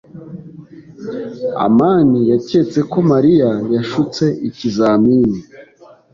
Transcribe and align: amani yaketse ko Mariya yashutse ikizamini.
amani 1.65 2.19
yaketse 2.31 2.79
ko 2.91 2.97
Mariya 3.11 3.49
yashutse 3.75 4.23
ikizamini. 4.47 5.39